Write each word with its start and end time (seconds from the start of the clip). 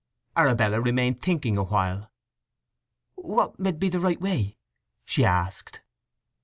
Arabella 0.35 0.81
remained 0.81 1.21
thinking 1.21 1.57
awhile. 1.57 2.09
"What 3.13 3.59
med 3.59 3.77
be 3.79 3.87
the 3.87 3.99
right 3.99 4.19
way?" 4.19 4.57
she 5.05 5.23
asked. 5.23 5.81